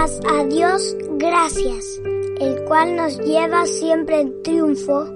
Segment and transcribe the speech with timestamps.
[0.00, 1.84] A Dios gracias,
[2.38, 5.06] el cual nos lleva siempre en triunfo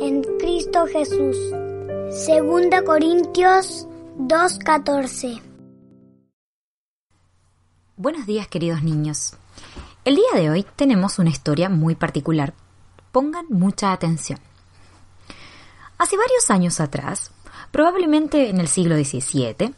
[0.00, 1.36] en Cristo Jesús.
[2.10, 3.86] Segunda Corintios
[4.18, 5.40] 2.14
[7.96, 9.36] Buenos días queridos niños.
[10.04, 12.54] El día de hoy tenemos una historia muy particular.
[13.12, 14.40] Pongan mucha atención.
[15.96, 17.30] Hace varios años atrás,
[17.70, 19.72] probablemente en el siglo XVII,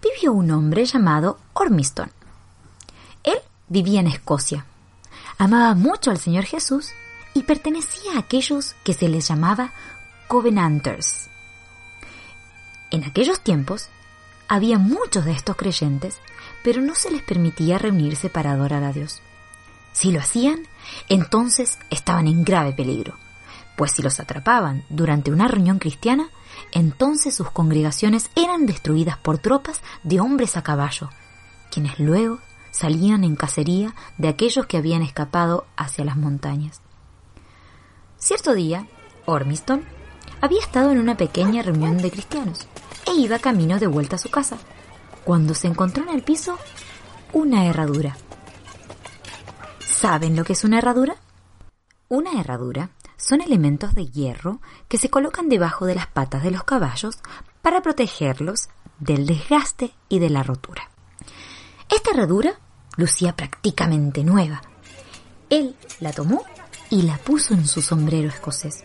[0.00, 2.12] vivió un hombre llamado Ormiston.
[3.72, 4.66] Vivía en Escocia.
[5.38, 6.90] Amaba mucho al Señor Jesús
[7.32, 9.72] y pertenecía a aquellos que se les llamaba
[10.28, 11.30] Covenanters.
[12.90, 13.88] En aquellos tiempos
[14.46, 16.18] había muchos de estos creyentes,
[16.62, 19.22] pero no se les permitía reunirse para adorar a Dios.
[19.94, 20.68] Si lo hacían,
[21.08, 23.16] entonces estaban en grave peligro,
[23.78, 26.28] pues si los atrapaban durante una reunión cristiana,
[26.72, 31.08] entonces sus congregaciones eran destruidas por tropas de hombres a caballo,
[31.70, 32.38] quienes luego
[32.72, 36.80] salían en cacería de aquellos que habían escapado hacia las montañas.
[38.16, 38.88] Cierto día,
[39.26, 39.84] Ormiston
[40.40, 42.66] había estado en una pequeña reunión de cristianos
[43.06, 44.58] e iba camino de vuelta a su casa,
[45.24, 46.58] cuando se encontró en el piso
[47.32, 48.16] una herradura.
[49.78, 51.16] ¿Saben lo que es una herradura?
[52.08, 56.64] Una herradura son elementos de hierro que se colocan debajo de las patas de los
[56.64, 57.20] caballos
[57.60, 58.68] para protegerlos
[58.98, 60.90] del desgaste y de la rotura.
[61.88, 62.58] Esta herradura
[62.96, 64.62] lucía prácticamente nueva.
[65.50, 66.44] Él la tomó
[66.90, 68.84] y la puso en su sombrero escocés,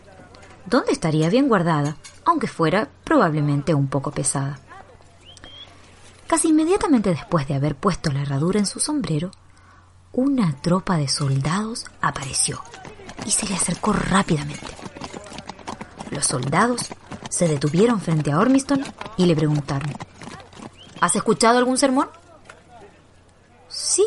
[0.65, 4.59] donde estaría bien guardada, aunque fuera probablemente un poco pesada.
[6.27, 9.31] Casi inmediatamente después de haber puesto la herradura en su sombrero,
[10.11, 12.61] una tropa de soldados apareció
[13.25, 14.67] y se le acercó rápidamente.
[16.11, 16.87] Los soldados
[17.29, 18.83] se detuvieron frente a Ormiston
[19.17, 19.93] y le preguntaron,
[20.99, 22.09] ¿Has escuchado algún sermón?
[23.77, 24.03] Sí,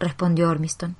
[0.00, 0.96] respondió Ormiston.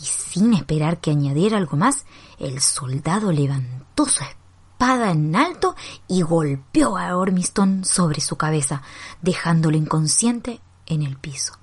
[0.00, 2.04] Y sin esperar que añadiera algo más,
[2.38, 5.74] el soldado levantó su espada en alto
[6.06, 8.82] y golpeó a Ormiston sobre su cabeza,
[9.22, 11.54] dejándolo inconsciente en el piso.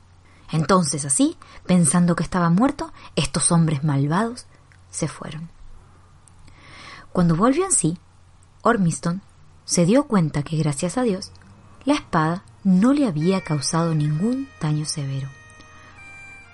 [0.52, 4.48] Entonces así, pensando que estaba muerto, estos hombres malvados
[4.90, 5.50] se fueron.
[7.13, 7.98] Cuando volvió en sí,
[8.63, 9.22] Ormiston
[9.63, 11.31] se dio cuenta que gracias a Dios,
[11.86, 15.30] la espada no le había causado ningún daño severo.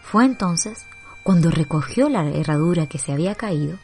[0.03, 0.85] Fue entonces
[1.23, 3.77] cuando recogió la herradura que se había caído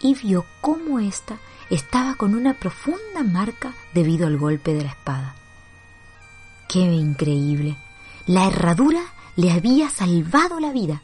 [0.00, 1.38] y vio cómo ésta
[1.70, 5.34] estaba con una profunda marca debido al golpe de la espada.
[6.68, 7.78] ¡Qué increíble!
[8.26, 9.02] La herradura
[9.36, 11.02] le había salvado la vida.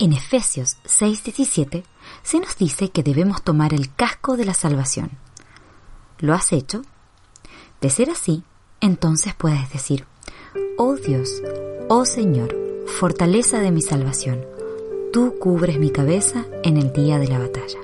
[0.00, 1.84] En Efesios 6:17
[2.22, 5.10] se nos dice que debemos tomar el casco de la salvación.
[6.18, 6.82] ¿Lo has hecho?
[7.80, 8.42] De ser así,
[8.80, 10.04] entonces puedes decir,
[10.76, 11.42] Oh Dios,
[11.88, 12.56] oh Señor,
[12.86, 14.44] fortaleza de mi salvación,
[15.12, 17.78] tú cubres mi cabeza en el día de la batalla.